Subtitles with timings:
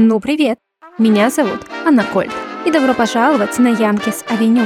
[0.00, 0.60] Ну, привет!
[0.96, 2.30] Меня зовут Анна Кольт,
[2.64, 4.62] и добро пожаловать на Yankees Avenue.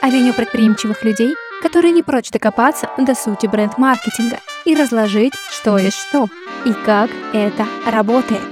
[0.00, 6.28] Авеню предприимчивых людей, которые не прочь докопаться до сути бренд-маркетинга и разложить, что есть что
[6.64, 8.42] и как это работает.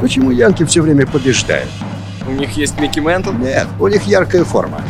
[0.00, 1.70] Почему Янки все время побеждают?
[2.26, 3.30] У них есть Микки Ментл?
[3.30, 4.82] Нет, у них яркая форма.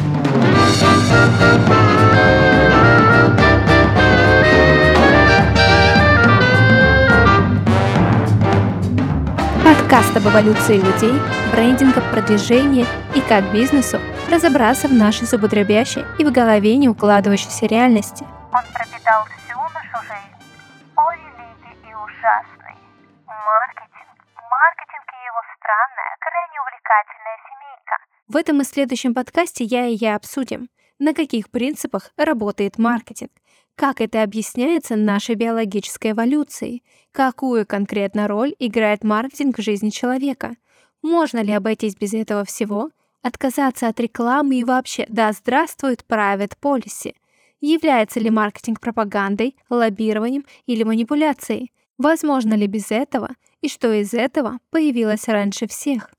[10.14, 11.12] Подкаст об эволюции людей,
[11.52, 12.86] брендинга, продвижении
[13.16, 13.98] и как бизнесу
[14.30, 18.24] разобраться в нашей зубодробящей и в голове не укладывающейся реальности.
[18.52, 20.34] Он пропитал всю нашу жизнь.
[20.96, 22.76] Ой, великий и ужасный.
[23.26, 24.14] Маркетинг.
[24.36, 27.96] Маркетинг и его странная, крайне увлекательная семейка.
[28.28, 30.68] В этом и следующем подкасте я и я обсудим,
[30.98, 33.30] на каких принципах работает маркетинг,
[33.76, 40.56] как это объясняется нашей биологической эволюцией, какую конкретно роль играет маркетинг в жизни человека,
[41.02, 42.90] можно ли обойтись без этого всего,
[43.22, 47.14] отказаться от рекламы и вообще «да здравствует private policy»,
[47.60, 53.30] является ли маркетинг пропагандой, лоббированием или манипуляцией, возможно ли без этого?
[53.60, 56.10] И что из этого появилось раньше всех.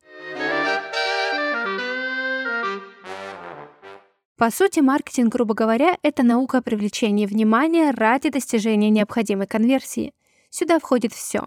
[4.37, 10.13] По сути, маркетинг, грубо говоря, это наука о привлечении внимания ради достижения необходимой конверсии.
[10.49, 11.43] Сюда входит все.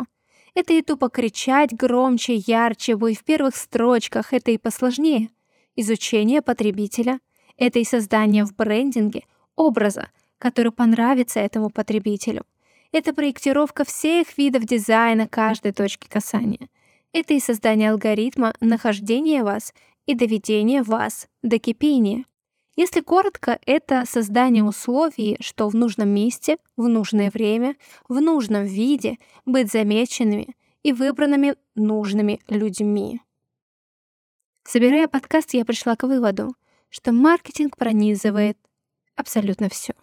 [0.55, 5.29] Это и тупо кричать громче, ярче, вы в первых строчках, это и посложнее.
[5.77, 7.21] Изучение потребителя,
[7.59, 12.45] это и создание в брендинге образа, который понравится этому потребителю.
[12.91, 16.69] Это проектировка всех видов дизайна каждой точки касания.
[17.13, 19.75] Это и создание алгоритма нахождения вас
[20.07, 22.25] и доведения вас до кипения.
[22.79, 27.75] Если коротко, это создание условий, что в нужном месте, в нужное время,
[28.09, 33.21] в нужном виде быть замеченными и выбранными нужными людьми.
[34.63, 36.55] Собирая подкаст, я пришла к выводу,
[36.89, 38.57] что маркетинг пронизывает
[39.17, 39.95] абсолютно все.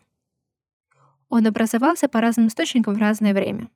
[1.30, 3.70] Он образовался по разным источникам в разное время.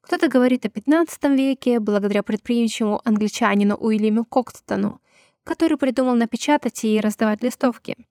[0.00, 5.02] Кто-то говорит о 15 веке благодаря предприимчивому англичанину Уильяму Коктону,
[5.44, 7.94] который придумал напечатать и раздавать листовки—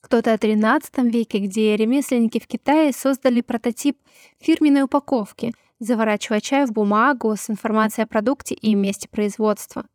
[0.00, 3.98] кто-то о 13 веке, где ремесленники в Китае создали прототип
[4.40, 9.86] фирменной упаковки, заворачивая чай в бумагу с информацией о продукте и месте производства.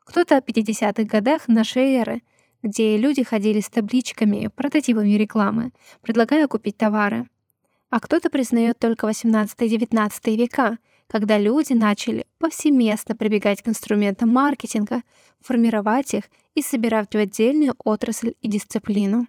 [0.00, 2.22] Кто-то о 50-х годах нашей эры,
[2.62, 7.28] где люди ходили с табличками, прототипами рекламы, предлагая купить товары.
[7.90, 15.02] А кто-то признает только 18-19 века, когда люди начали повсеместно прибегать к инструментам маркетинга,
[15.40, 16.24] формировать их
[16.54, 19.26] и собирать в отдельную отрасль и дисциплину.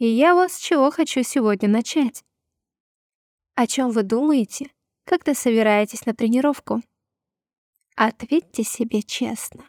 [0.00, 2.24] И я вас чего хочу сегодня начать.
[3.54, 4.70] О чем вы думаете,
[5.04, 6.80] когда собираетесь на тренировку?
[7.96, 9.62] Ответьте себе честно.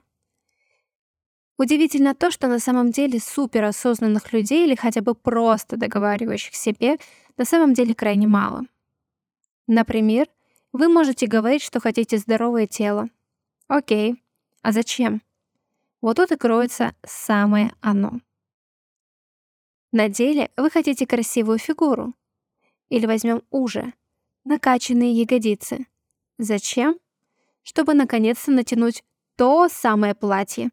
[1.57, 6.97] Удивительно то, что на самом деле суперосознанных людей или хотя бы просто договаривающих себе
[7.35, 8.63] на самом деле крайне мало.
[9.67, 10.29] Например,
[10.71, 13.09] вы можете говорить, что хотите здоровое тело.
[13.67, 14.23] Окей,
[14.61, 15.21] а зачем?
[15.99, 18.21] Вот тут и кроется самое оно.
[19.91, 22.13] На деле вы хотите красивую фигуру.
[22.89, 23.93] Или возьмем уже,
[24.45, 25.85] накачанные ягодицы.
[26.37, 26.97] Зачем?
[27.63, 29.03] Чтобы наконец-то натянуть
[29.35, 30.71] то самое платье.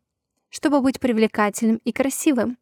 [0.50, 2.58] Чтобы быть привлекательным и красивым.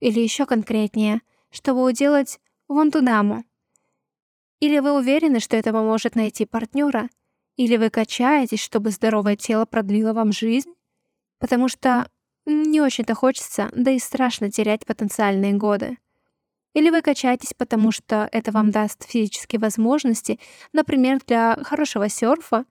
[0.00, 2.38] Или еще конкретнее, чтобы уделать
[2.68, 3.44] вон ту даму.
[4.60, 7.08] Или вы уверены, что это поможет найти партнера?
[7.56, 10.74] Или вы качаетесь, чтобы здоровое тело продлило вам жизнь?
[11.38, 12.08] Потому что
[12.46, 15.98] не очень-то хочется, да и страшно терять потенциальные годы.
[16.74, 20.40] Или вы качаетесь, потому что это вам даст физические возможности,
[20.72, 22.64] например, для хорошего серфа,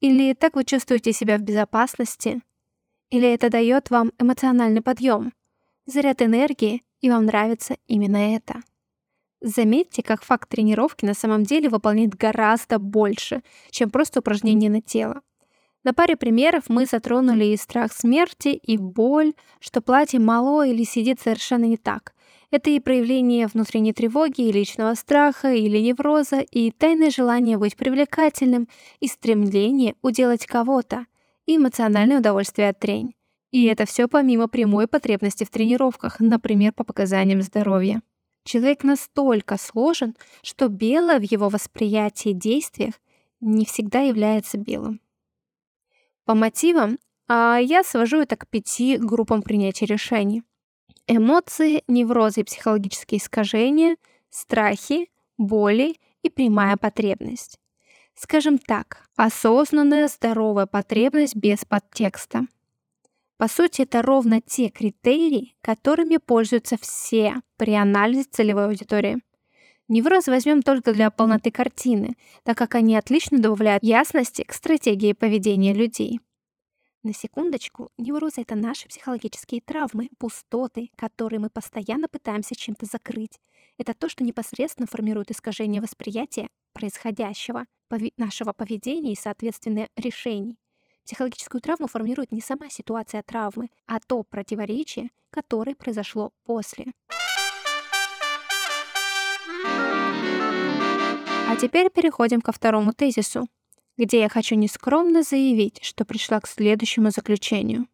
[0.00, 2.42] или так вы чувствуете себя в безопасности,
[3.10, 5.32] или это дает вам эмоциональный подъем,
[5.86, 8.62] заряд энергии, и вам нравится именно это.
[9.40, 15.22] Заметьте, как факт тренировки на самом деле выполняет гораздо больше, чем просто упражнение на тело.
[15.84, 21.20] На паре примеров мы затронули и страх смерти, и боль, что платье мало или сидит
[21.20, 22.14] совершенно не так.
[22.52, 28.68] Это и проявление внутренней тревоги, и личного страха, или невроза, и тайное желание быть привлекательным,
[29.00, 31.06] и стремление уделать кого-то,
[31.46, 33.14] и эмоциональное удовольствие от трень.
[33.50, 38.02] И это все помимо прямой потребности в тренировках, например, по показаниям здоровья.
[38.44, 42.94] Человек настолько сложен, что белое в его восприятии и действиях
[43.40, 45.00] не всегда является белым.
[46.24, 46.98] По мотивам
[47.34, 50.42] а я свожу это к пяти группам принятия решений.
[51.06, 53.96] Эмоции, неврозы и психологические искажения,
[54.28, 57.58] страхи, боли, и прямая потребность.
[58.14, 62.46] Скажем так, осознанная здоровая потребность без подтекста.
[63.38, 69.22] По сути, это ровно те критерии, которыми пользуются все при анализе целевой аудитории.
[69.88, 75.74] Невроз возьмем только для полноты картины, так как они отлично добавляют ясности к стратегии поведения
[75.74, 76.20] людей.
[77.02, 83.40] На секундочку, неврозы— это наши психологические травмы, пустоты, которые мы постоянно пытаемся чем-то закрыть.
[83.76, 90.56] Это то, что непосредственно формирует искажение восприятия происходящего, пови- нашего поведения и, соответственно, решений.
[91.04, 96.92] Психологическую травму формирует не сама ситуация травмы, а то противоречие, которое произошло после.
[101.62, 103.46] Теперь переходим ко второму тезису,
[103.96, 107.86] где я хочу нескромно заявить, что пришла к следующему заключению.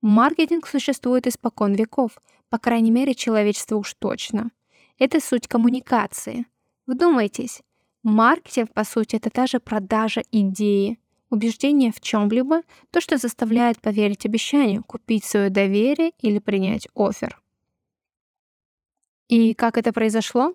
[0.00, 2.12] Маркетинг существует испокон веков,
[2.48, 4.50] по крайней мере, человечество уж точно.
[4.98, 6.46] Это суть коммуникации.
[6.86, 7.60] Вдумайтесь,
[8.02, 10.98] маркетинг, по сути, это та же продажа идеи,
[11.28, 17.42] убеждение в чем-либо, то, что заставляет поверить обещанию, купить свое доверие или принять офер.
[19.28, 20.54] И как это произошло?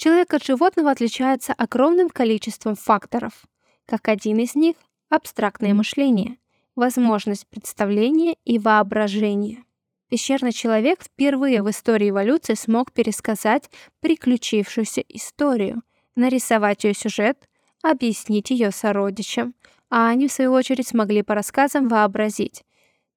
[0.00, 3.44] Человек от животного отличается огромным количеством факторов.
[3.84, 4.76] Как один из них—
[5.10, 6.38] абстрактное мышление,
[6.74, 9.62] возможность представления и воображения.
[10.08, 13.68] Пещерный человек впервые в истории эволюции смог пересказать
[14.00, 15.82] приключившуюся историю,
[16.16, 17.46] нарисовать ее сюжет,
[17.82, 19.54] объяснить ее сородичам,
[19.90, 22.64] а они, в свою очередь, смогли по рассказам вообразить,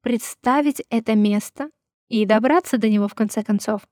[0.01, 1.69] представить это место
[2.09, 3.83] и добраться до него в конце концов.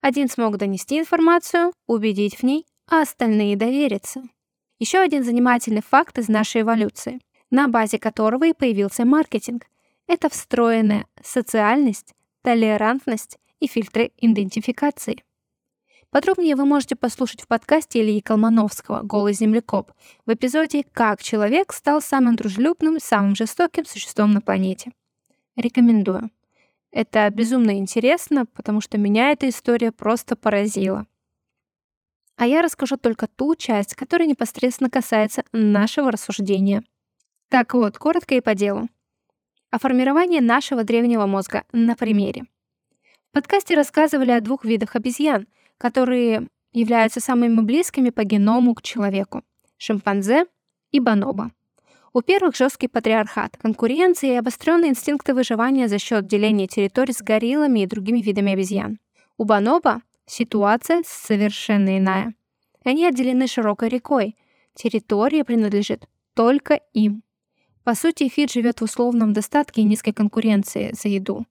[0.00, 4.22] Один смог донести информацию, убедить в ней, а остальные довериться.
[4.78, 7.20] Еще один занимательный факт из нашей эволюции,
[7.50, 9.66] на базе которого и появился маркетинг,
[10.06, 15.22] это встроенная социальность, толерантность и фильтры идентификации.
[16.10, 19.92] Подробнее вы можете послушать в подкасте Ильи Колмановского «Голый землекоп»
[20.26, 24.90] в эпизоде «Как человек стал самым дружелюбным самым жестоким существом на планете».
[25.56, 26.30] Рекомендую.
[26.92, 31.06] Это безумно интересно, потому что меня эта история просто поразила.
[32.36, 36.82] А я расскажу только ту часть, которая непосредственно касается нашего рассуждения.
[37.48, 38.88] Так вот, коротко и по делу.
[39.70, 42.44] О формировании нашего древнего мозга на примере.
[43.30, 45.46] В подкасте рассказывали о двух видах обезьян,
[45.78, 49.44] которые являются самыми близкими по геному к человеку—
[49.76, 50.46] шимпанзе
[50.90, 51.52] и бонобо.
[52.12, 57.80] У первых жесткий патриархат, конкуренция и обостренные инстинкты выживания за счет деления территорий с гориллами
[57.80, 58.98] и другими видами обезьян.
[59.38, 62.34] У бонобо ситуация совершенно иная.
[62.84, 64.36] Они отделены широкой рекой.
[64.74, 67.22] Территория принадлежит только им.
[67.84, 71.46] По сути, вид живет в условном достатке и низкой конкуренции за еду.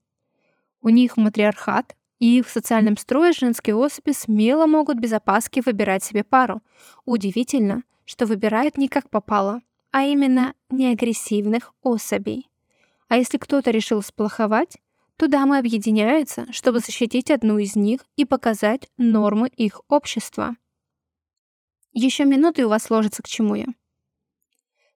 [0.82, 6.26] У них матриархат, и в социальном строе женские особи смело могут без опаски выбирать себе
[6.26, 6.62] пару.
[7.06, 9.62] Удивительно, что выбирают не как попало,
[9.92, 12.50] а именно неагрессивных особей.
[13.08, 14.78] А если кто-то решил сплоховать,
[15.18, 20.56] то дамы объединяются, чтобы защитить одну из них и показать нормы их общества.
[21.92, 23.66] Еще минуты у вас сложится к чему я.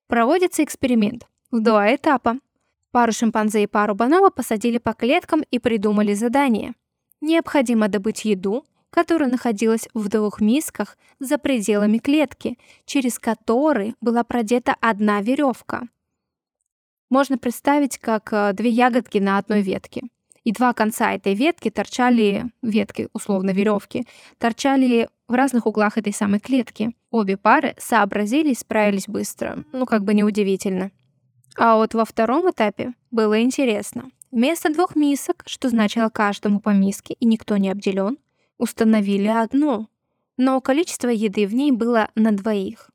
[0.07, 2.37] Проводится эксперимент в два этапа.
[2.91, 6.75] Пару шимпанзе и пару бонобо посадили по клеткам и придумали задание.
[7.19, 14.75] Необходимо добыть еду, которая находилась в двух мисках за пределами клетки, через которые была продета
[14.81, 15.87] одна веревка.
[17.09, 20.03] Можно представить, как э, две ягодки на одной ветке.
[20.43, 24.05] И два конца этой ветки торчали, ветки, условно, веревки,
[24.37, 26.95] торчали в разных углах этой самой клетки.
[27.09, 29.63] Обе пары сообразили справились быстро.
[29.71, 30.91] Ну, как бы неудивительно.
[31.57, 34.11] А вот во втором этапе было интересно.
[34.29, 38.17] Вместо двух мисок, что значило каждому по миске, и никто не обделен,
[38.63, 39.89] установили одну,
[40.37, 42.89] но количество еды в ней было на двоих.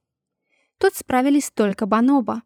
[0.78, 2.42] Тут справились только Баноба.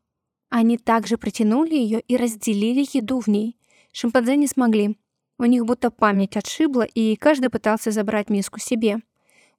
[0.51, 3.57] Они также протянули ее и разделили еду в ней.
[3.93, 4.99] Шимпанзе не смогли.
[5.39, 8.99] У них будто память отшибла, и каждый пытался забрать миску себе.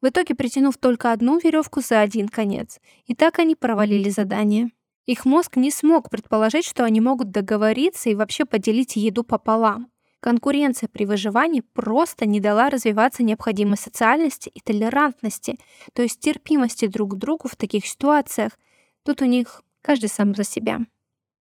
[0.01, 2.79] В итоге притянув только одну веревку за один конец.
[3.05, 4.71] И так они провалили задание.
[5.05, 9.92] Их мозг не смог предположить, что они могут договориться и вообще поделить еду пополам.
[10.23, 15.59] Конкуренция при выживании просто не дала развиваться необходимой социальности и толерантности,
[15.91, 18.57] то есть терпимости друг к другу в таких ситуациях.
[19.03, 20.79] Тут у них каждый сам за себя.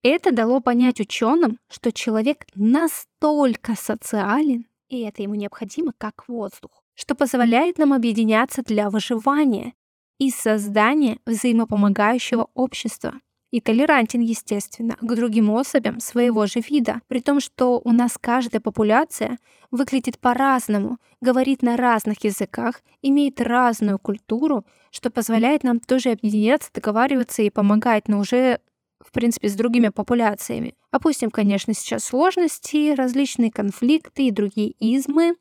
[0.02, 7.14] Это дало понять ученым, что человек настолько социален, и это ему необходимо как воздух, что
[7.14, 9.74] позволяет нам объединяться для выживания
[10.18, 13.20] и создания взаимопомогающего общества.
[13.54, 18.60] И толерантен, естественно, к другим особям своего же вида, при том, что у нас каждая
[18.60, 19.38] популяция
[19.70, 27.42] выглядит по-разному, говорит на разных языках, имеет разную культуру, что позволяет нам тоже объединяться, договариваться
[27.42, 28.58] и помогать, но уже
[28.98, 30.74] в принципе, с другими популяциями.
[30.90, 35.36] Опустим, конечно, сейчас сложности, различные конфликты и другие измы,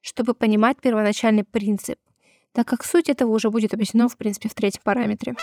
[0.00, 1.98] чтобы понимать первоначальный принцип,
[2.52, 5.34] так как суть этого уже будет объяснено, в принципе, в третьем параметре.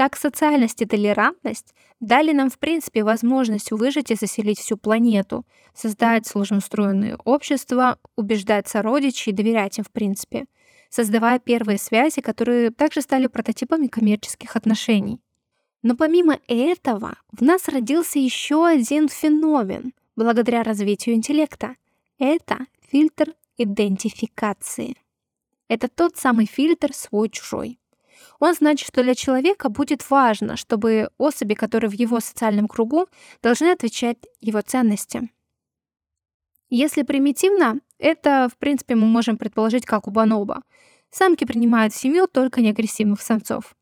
[0.00, 6.26] Так социальность и толерантность дали нам, в принципе, возможность выжить и заселить всю планету, создать
[6.26, 10.46] сложноустроенные общества, убеждать сородичей доверять им, в принципе,
[10.88, 15.20] создавая первые связи, которые также стали прототипами коммерческих отношений.
[15.82, 21.76] Но помимо этого, в нас родился еще один феномен благодаря развитию интеллекта.
[22.18, 24.96] Это фильтр идентификации.
[25.68, 27.79] Это тот самый фильтр свой-чужой.
[28.38, 33.06] Он значит, что для человека будет важно, чтобы особи, которые в его социальном кругу,
[33.42, 35.30] должны отвечать его ценностям.
[36.70, 40.62] Если примитивно, это, в принципе, мы можем предположить, как у Баноба.
[41.10, 43.74] Самки принимают в семью только неагрессивных самцов,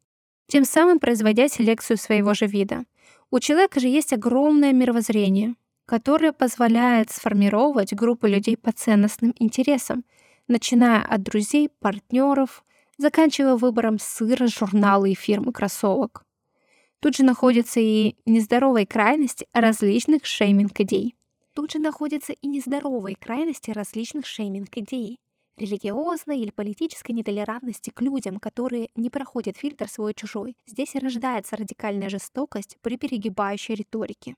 [0.47, 2.85] тем самым производя селекцию своего же вида.
[3.31, 5.55] У человека же есть огромное мировоззрение,
[5.85, 10.05] которое позволяет сформировать группы людей по ценностным интересам,
[10.47, 12.65] начиная от друзей, партнеров,
[12.99, 16.25] заканчивая выбором сыра, журнала и фирмы кроссовок.
[17.01, 21.15] Тут же находятся и нездоровые крайности различных шейминг-идей.
[21.55, 25.19] Тут же находятся и нездоровые крайности различных шейминг-идей.
[25.57, 30.57] Религиозной или политической нетолерантности к людям, которые не проходят фильтр свой-чужой.
[30.67, 34.37] Здесь и рождается радикальная жестокость при перегибающей риторике.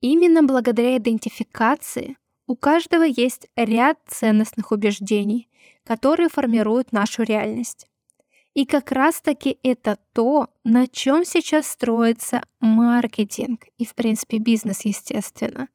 [0.00, 2.16] Именно благодаря идентификации
[2.50, 5.48] у каждого есть ряд ценностных убеждений,
[5.84, 7.86] которые формируют нашу реальность.
[8.54, 15.68] И как раз-таки это то, на чем сейчас строится маркетинг и, в принципе, бизнес, естественно,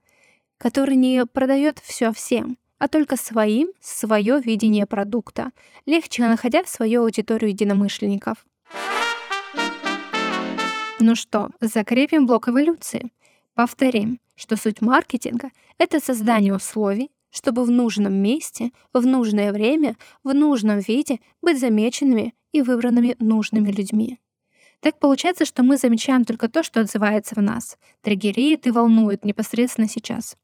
[0.58, 5.52] который не продает все всем, а только своим свое видение продукта,
[5.86, 8.46] легче находя свою аудиторию единомышленников.
[11.00, 13.14] Ну что, закрепим блок эволюции.
[13.54, 20.34] Повторим, что суть маркетинга— это создание условий, чтобы в нужном месте, в нужное время, в
[20.34, 24.20] нужном виде быть замеченными и выбранными нужными людьми.
[24.80, 29.90] Так получается, что мы замечаем только то, что отзывается в нас, триггерит и волнует непосредственно
[29.90, 30.38] сейчас.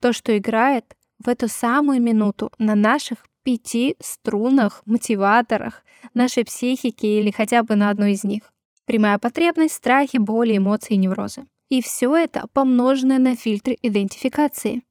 [0.00, 5.82] То, что играет в эту самую минуту на наших пяти струнах, мотиваторах,
[6.14, 8.52] нашей психики или хотя бы на одной из них.
[8.84, 11.46] Прямая потребность, страхи, боли, эмоции неврозы.
[11.68, 14.82] И все это помноженное на фильтры идентификации,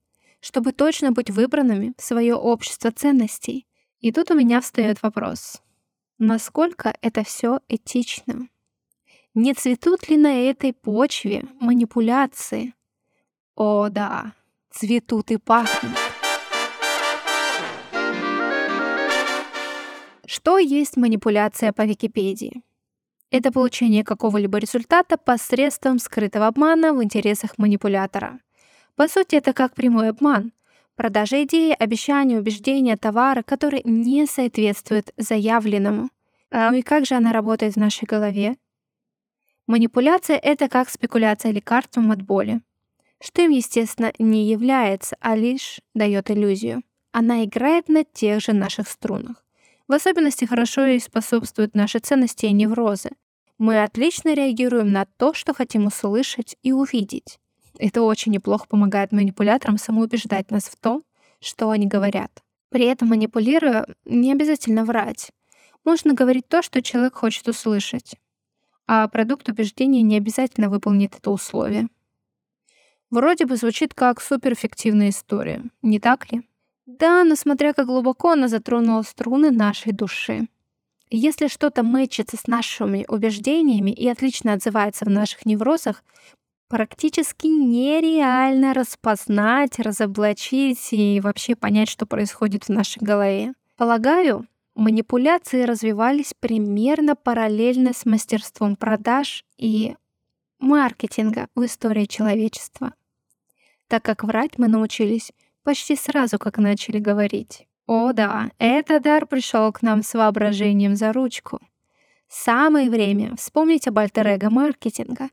[0.41, 3.65] чтобы точно быть выбранными в свое общество ценностей.
[3.99, 5.61] И тут у меня встает вопрос.
[6.17, 8.49] Насколько это все этично?
[9.33, 12.73] Не цветут ли на этой почве манипуляции?
[13.55, 14.33] О да,
[14.69, 15.91] цветут и пахнут.
[20.25, 22.63] Что есть манипуляция по Википедии?
[23.37, 28.39] Это получение какого-либо результата посредством скрытого обмана в интересах манипулятора.
[28.95, 30.53] По сути, это как прямой обман.
[30.95, 36.11] Продажа идеи, обещания, убеждения, товара, которые не соответствуют заявленному.
[36.49, 38.55] А и как же она работает в нашей голове?
[39.67, 42.61] Манипуляция— это как спекуляция лекарством от боли,
[43.21, 46.83] что им, естественно, не является, а лишь дает иллюзию.
[47.11, 49.43] Она играет на тех же наших струнах.
[49.89, 53.09] В особенности хорошо и способствуют наши ценности и неврозы.
[53.57, 57.39] Мы отлично реагируем на то, что хотим услышать и увидеть.
[57.77, 61.03] Это очень неплохо помогает манипуляторам самоубеждать нас в том,
[61.39, 62.43] что они говорят.
[62.69, 65.31] При этом манипулируя, не обязательно врать.
[65.85, 68.15] Можно говорить то, что человек хочет услышать.
[68.87, 71.87] А продукт убеждения не обязательно выполнит это условие.
[73.09, 76.41] Вроде бы звучит как суперэффективная история, не так ли?
[76.85, 80.47] Да, но смотря как глубоко она затронула струны нашей души.
[81.09, 86.03] Если что-то мэчится с нашими убеждениями и отлично отзывается в наших неврозах,
[86.67, 93.53] практически нереально распознать, разоблачить и вообще понять, что происходит в нашей голове.
[93.77, 99.95] Полагаю, манипуляции развивались примерно параллельно с мастерством продаж и
[100.59, 102.93] маркетинга в истории человечества.
[103.87, 105.31] Так как врать мы научились
[105.63, 107.67] почти сразу, как начали говорить.
[107.87, 111.59] О да, этот дар пришел к нам с воображением за ручку.
[112.27, 115.29] Самое время вспомнить об альтер маркетинга,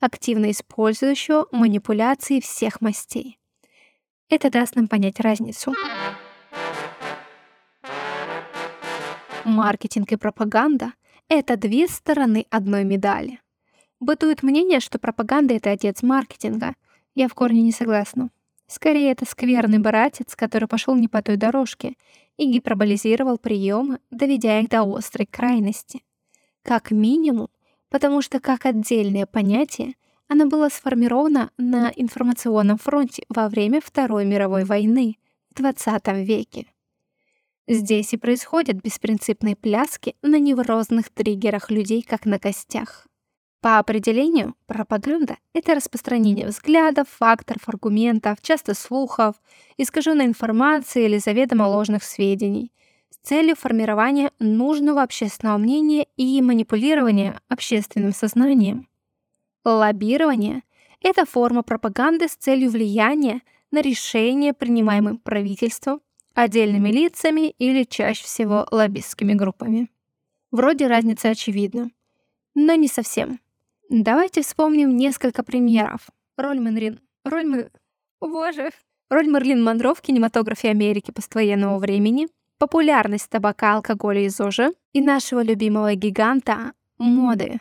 [0.00, 3.38] активно использующего манипуляции всех мастей.
[4.28, 5.74] Это даст нам понять разницу.
[9.44, 10.92] Маркетинг и пропаганда–
[11.28, 13.40] это две стороны одной медали.
[13.98, 16.74] Бытует мнение, что пропаганда– это отец маркетинга.
[17.14, 18.30] Я в корне не согласна.
[18.74, 21.94] Скорее, это скверный братец, который пошел не по той дорожке
[22.36, 26.02] и гиперболизировал приемы, доведя их до острой крайности.
[26.64, 27.50] Как минимум,
[27.88, 29.94] потому что как отдельное понятие
[30.26, 35.18] оно было сформировано на информационном фронте во время Второй мировой войны
[35.54, 36.66] в XX веке.
[37.68, 43.06] Здесь и происходят беспринципные пляски на неврозных триггерах людей, как на костях.
[43.64, 49.36] По определению, пропаганда— это распространение взглядов, факторов, аргументов, часто слухов,
[49.78, 52.72] искаженной информации или заведомо ложных сведений
[53.08, 58.86] с целью формирования нужного общественного мнения и манипулирования общественным сознанием.
[59.64, 60.60] Лоббирование—
[61.00, 63.40] это форма пропаганды с целью влияния
[63.70, 66.02] на решения, принимаемые правительством,
[66.34, 69.90] отдельными лицами или чаще всего лоббистскими группами.
[70.50, 71.90] Вроде разница очевидна,
[72.54, 73.38] но не совсем.
[74.02, 76.08] Давайте вспомним несколько примеров.
[76.36, 76.98] Роль Мэнрин...
[77.24, 77.70] Роль Мэн...
[78.20, 78.70] Боже.
[79.08, 82.26] Роль Мерлин Монро в кинематографе Америки поствоенного времени,
[82.58, 87.60] популярность табака, алкоголя и ЗОЖа и нашего любимого гиганта— моды.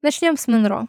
[0.00, 0.86] Начнем с Монро.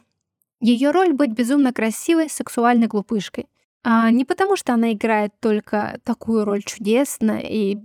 [0.60, 3.48] Ее роль быть безумно красивой, сексуальной глупышкой.
[3.82, 7.78] А не потому, что она играет только такую роль чудесно и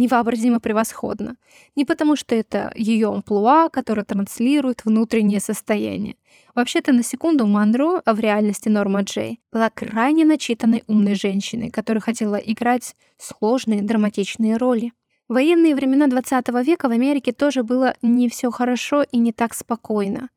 [0.00, 1.36] невообразимо превосходно.
[1.76, 6.16] Не потому, что это ее амплуа, который транслирует внутреннее состояние.
[6.54, 12.00] Вообще-то, на секунду Монро, а в реальности Норма Джей, была крайне начитанной умной женщиной, которая
[12.00, 14.92] хотела играть сложные драматичные роли.
[15.28, 19.54] В военные времена 20 века в Америке тоже было не все хорошо и не так
[19.54, 20.28] спокойно.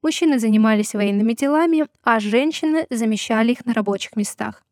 [0.00, 4.62] Мужчины занимались военными делами, а женщины замещали их на рабочих местах.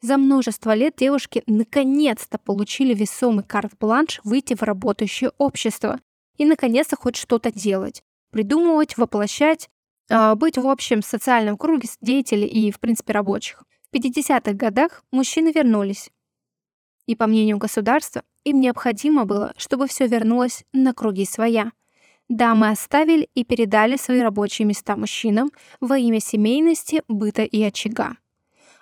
[0.00, 5.98] За множество лет девушки наконец-то получили весомый карт-бланш выйти в работающее общество
[6.36, 9.68] и наконец-то хоть что-то делать, придумывать, воплощать,
[10.08, 13.64] э, быть в общем социальном круге деятелей и, в принципе, рабочих.
[13.90, 16.10] В 50-х годах мужчины вернулись.
[17.06, 21.72] И, по мнению государства, им необходимо было, чтобы все вернулось на круги своя.
[22.28, 28.16] Дамы оставили и передали свои рабочие места мужчинам во имя семейности, быта и очага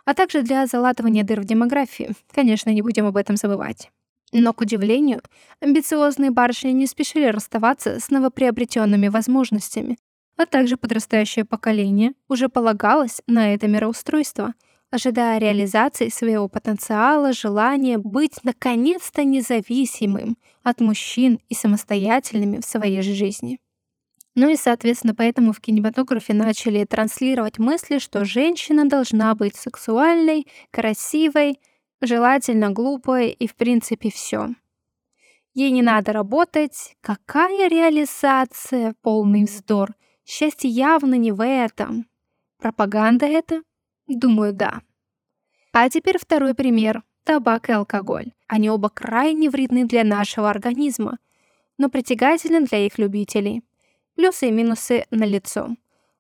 [0.07, 2.15] а также для залатывания дыр в демографии.
[2.33, 3.91] Конечно, не будем об этом забывать.
[4.33, 5.21] Но, к удивлению,
[5.61, 9.99] амбициозные барышни не спешили расставаться с новоприобретенными возможностями,
[10.37, 14.55] а также подрастающее поколение уже полагалось на это мироустройство,
[14.91, 23.59] ожидая реализации своего потенциала, желания быть наконец-то независимым от мужчин и самостоятельными в своей жизни.
[24.37, 31.59] Ну и, соответственно, поэтому в кинематографе начали транслировать мысли, что женщина должна быть сексуальной, красивой,
[32.03, 34.51] желательно глупой и, в принципе, все.
[35.55, 36.97] Ей не надо работать.
[37.01, 38.95] Какая реализация?
[39.01, 39.95] Полный вздор.
[40.27, 42.07] Счастье явно не в этом.
[42.59, 43.63] Пропаганда это?
[44.07, 44.83] Думаю, да.
[45.73, 47.05] А теперь второй пример.
[47.25, 48.33] Табак и алкоголь.
[48.49, 51.17] Они оба крайне вредны для нашего организма,
[51.79, 53.63] но притягательны для их любителей.
[54.17, 55.77] Плюсы и минусы налицо.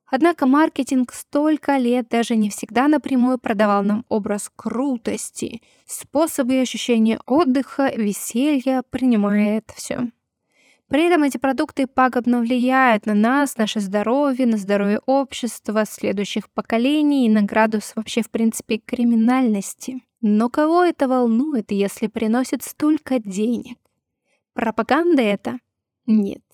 [0.08, 7.18] Однако маркетинг столько лет даже не всегда напрямую продавал нам образ крутости, способы и ощущения
[7.26, 10.10] отдыха, веселья, принимая это все.
[10.88, 17.26] При этом эти продукты пагубно влияют на нас, наше здоровье, на здоровье общества, следующих поколений
[17.26, 20.04] и на градус вообще, в принципе, криминальности.
[20.20, 23.78] Но кого это волнует, если приносит столько денег?
[24.52, 25.58] Пропаганда это?
[26.06, 26.45] Нет.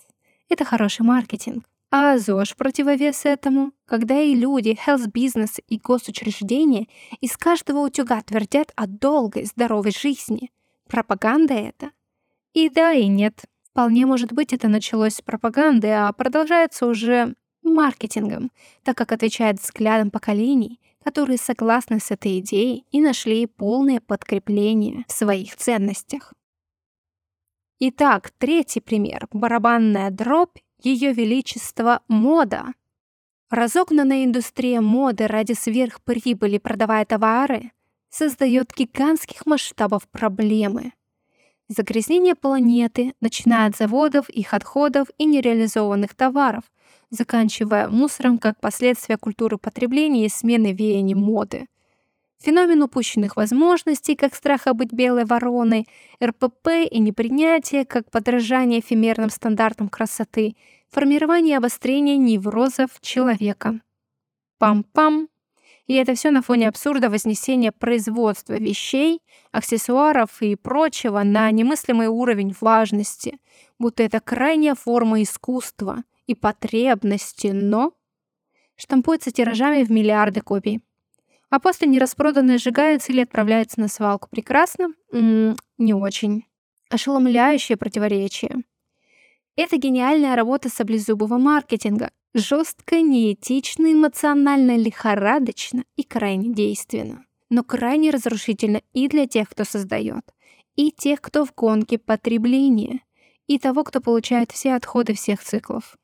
[0.52, 1.64] Это хороший маркетинг.
[1.90, 6.88] А ЗОЖ противовес этому, когда и люди, health-бизнес и госучреждения
[7.22, 10.50] из каждого утюга твердят о долгой, здоровой жизни.
[10.90, 11.92] Пропаганда это?
[12.52, 13.44] И да, и нет.
[13.70, 18.50] Вполне может быть, это началось с пропаганды, а продолжается уже маркетингом,
[18.84, 25.12] так как отвечает взглядам поколений, которые согласны с этой идеей и нашли полное подкрепление в
[25.12, 26.34] своих ценностях.
[27.84, 29.26] Итак, третий пример.
[29.32, 32.66] Барабанная дробь, ее величество мода.
[33.50, 37.72] Разогнанная индустрия моды ради сверхприбыли, продавая товары,
[38.08, 40.92] создает гигантских масштабов проблемы.
[41.66, 46.62] Загрязнение планеты, начиная от заводов, их отходов и нереализованных товаров,
[47.10, 51.66] заканчивая мусором как последствия культуры потребления и смены веяний моды–
[52.42, 55.86] Феномен упущенных возможностей, как страха быть белой вороной,
[56.22, 60.56] РПП и непринятие, как подражание эфемерным стандартам красоты,
[60.90, 63.80] формирование обострения неврозов человека.
[64.58, 65.28] Пам-пам.
[65.86, 69.20] И это все на фоне абсурда вознесения производства вещей,
[69.52, 73.38] аксессуаров и прочего на немыслимый уровень важности,
[73.78, 77.92] будто это крайняя форма искусства и потребности, но
[78.74, 80.82] штампуется тиражами в миллиарды копий.
[81.52, 84.26] А после нераспроданное сжигается или отправляется на свалку.
[84.30, 84.94] Прекрасно?
[85.12, 86.46] М-м, не очень.
[86.88, 88.64] Ошеломляющее противоречие.
[89.54, 92.10] Это гениальная работа саблезубого маркетинга.
[92.32, 97.26] Жестко, неэтично, эмоционально, лихорадочно и крайне действенно.
[97.50, 100.24] Но крайне разрушительно и для тех, кто создает,
[100.74, 103.00] и тех, кто в гонке потребления,
[103.46, 105.98] и того, кто получает все отходы всех циклов.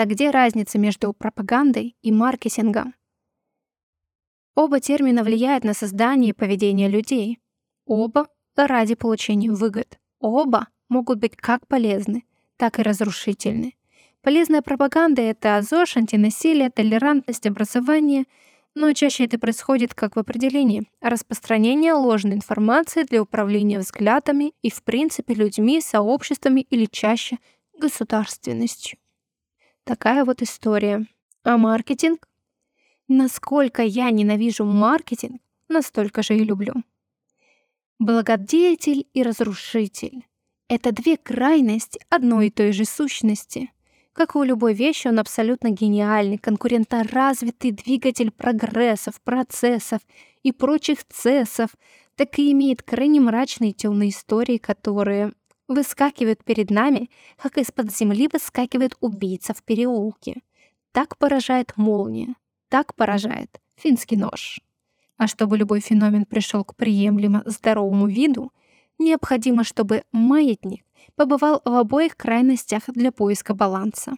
[0.00, 2.94] Так где разница между пропагандой и маркетингом?
[4.54, 7.38] Оба термина влияют на создание и поведение людей.
[7.84, 9.98] Оба ради получения выгод.
[10.18, 12.24] Оба могут быть как полезны,
[12.56, 13.74] так и разрушительны.
[14.22, 18.24] Полезная пропаганда— это ЗОЖ, антинасилие, толерантность, образование,
[18.74, 24.82] но чаще это происходит как в определении распространение ложной информации для управления взглядами и, в
[24.82, 27.36] принципе, людьми, сообществами или чаще
[27.78, 28.99] государственностью.
[29.90, 31.04] Такая вот история.
[31.42, 32.28] А маркетинг?
[33.08, 36.74] Насколько я ненавижу маркетинг, настолько же и люблю.
[37.98, 40.28] Благодетель и разрушитель—
[40.68, 43.72] это две крайности одной и той же сущности.
[44.12, 50.02] Как и у любой вещи, он абсолютно гениальный, конкуренторазвитый двигатель прогрессов, процессов
[50.44, 51.70] и прочих цессов,
[52.14, 55.32] так и имеет крайне мрачные темные истории, которые
[55.70, 60.42] выскакивают перед нами, как из-под земли выскакивает убийца в переулке.
[60.92, 62.34] Так поражает молния,
[62.68, 64.60] так поражает финский нож.
[65.16, 68.52] А чтобы любой феномен пришел к приемлемо здоровому виду,
[68.98, 74.14] необходимо, чтобы маятник побывал в обоих крайностях для поиска баланса.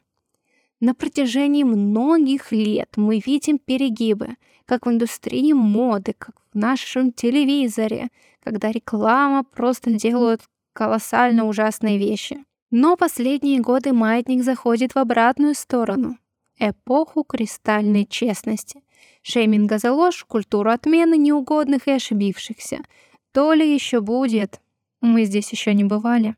[0.81, 8.09] На протяжении многих лет мы видим перегибы, как в индустрии моды, как в нашем телевизоре,
[8.43, 10.41] когда реклама просто делают
[10.73, 12.45] колоссально ужасные вещи.
[12.71, 16.19] Но последние годы маятник заходит в обратную сторону.
[16.59, 18.83] Эпоху кристальной честности,
[19.23, 22.79] шейминга за ложь, культуру отмены неугодных и ошибившихся.
[23.33, 24.61] То ли еще будет.
[25.01, 26.37] Мы здесь еще не бывали.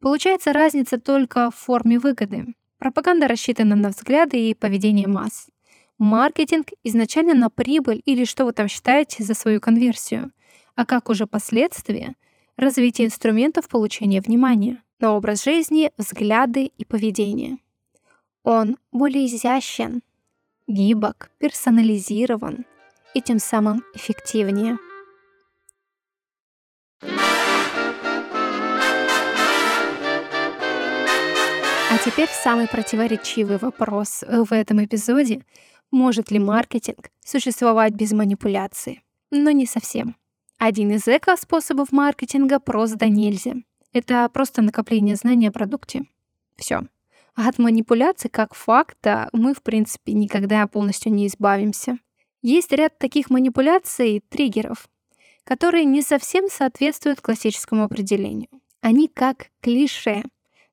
[0.00, 2.54] Получается разница только в форме выгоды.
[2.78, 5.48] Пропаганда рассчитана на взгляды и поведение масс.
[5.98, 10.30] Маркетинг изначально на прибыль или что вы там считаете за свою конверсию.
[10.74, 12.14] А как уже последствия—
[12.58, 17.58] развитие инструментов получения внимания на образ жизни, взгляды и поведение.
[18.42, 20.02] Он более изящен,
[20.66, 22.66] гибок, персонализирован
[23.14, 24.78] и тем самым эффективнее.
[31.90, 35.44] А теперь самый противоречивый вопрос в этом эпизоде.
[35.90, 39.02] Может ли маркетинг существовать без манипуляции?
[39.30, 40.16] Но не совсем.
[40.58, 43.54] Один из эко-способов маркетинга просто нельзя.
[43.92, 46.06] Это просто накопление знаний о продукте.
[46.56, 46.80] Все.
[47.36, 51.98] А от манипуляций как факта мы, в принципе, никогда полностью не избавимся.
[52.42, 54.88] Есть ряд таких манипуляций, триггеров,
[55.44, 58.48] которые не совсем соответствуют классическому определению.
[58.80, 60.24] Они как клише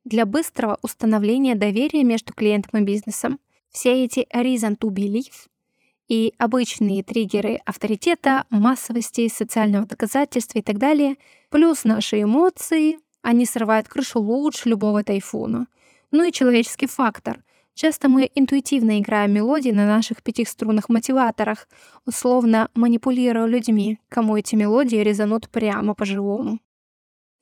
[0.03, 3.39] для быстрого установления доверия между клиентом и бизнесом.
[3.69, 5.47] Все эти reason to believe
[6.07, 11.15] и обычные триггеры авторитета, массовости, социального доказательства и так далее,
[11.49, 15.67] плюс наши эмоции, они срывают крышу лучше любого тайфуна—
[16.15, 17.43] ну и человеческий фактор.
[17.73, 21.67] Часто мы интуитивно играем мелодии на наших пятиструнных мотиваторах,
[22.05, 26.59] условно манипулируя людьми, кому эти мелодии резанут прямо по-живому.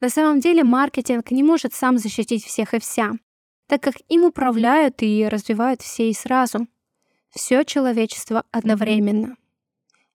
[0.01, 3.11] На самом деле маркетинг не может сам защитить всех и вся,
[3.67, 6.67] так как им управляют и развивают все и сразу.
[7.33, 9.37] Все человечество одновременно.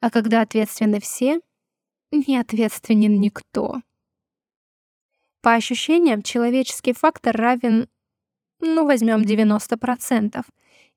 [0.01, 1.41] А когда ответственны все,
[2.13, 3.83] не ответственен никто.
[5.43, 7.89] По ощущениям, человеческий фактор равен
[8.61, 10.45] ну, возьмем 90%,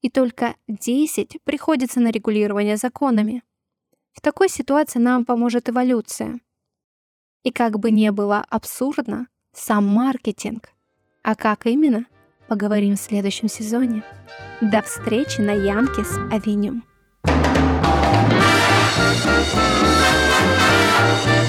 [0.01, 3.43] и только 10 приходится на регулирование законами.
[4.13, 6.39] В такой ситуации нам поможет эволюция.
[7.43, 10.69] И как бы не было абсурдно, сам маркетинг.
[11.23, 12.05] А как именно,
[12.47, 14.03] поговорим в следующем сезоне.
[14.61, 16.83] До встречи на Янкис Авеню.
[21.03, 21.40] Thank you.